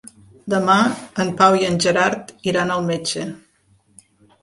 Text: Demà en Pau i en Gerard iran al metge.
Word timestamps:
Demà 0.53 0.77
en 1.25 1.29
Pau 1.43 1.59
i 1.61 1.69
en 1.69 1.79
Gerard 1.85 2.35
iran 2.55 2.77
al 2.79 2.91
metge. 2.91 3.31